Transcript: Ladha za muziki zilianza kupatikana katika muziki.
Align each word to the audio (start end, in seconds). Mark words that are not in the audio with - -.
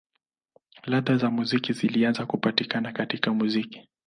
Ladha 0.85 1.17
za 1.17 1.29
muziki 1.29 1.73
zilianza 1.73 2.25
kupatikana 2.25 2.91
katika 2.91 3.33
muziki. 3.33 3.87